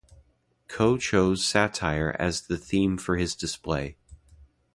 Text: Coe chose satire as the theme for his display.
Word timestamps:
Coe 0.67 0.97
chose 0.97 1.45
satire 1.47 2.15
as 2.17 2.41
the 2.47 2.57
theme 2.57 2.97
for 2.97 3.17
his 3.17 3.35
display. 3.35 3.97